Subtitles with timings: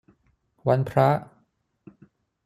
[0.67, 1.09] วันพระ